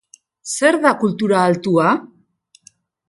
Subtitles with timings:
[0.53, 1.93] Zer da kultura altua?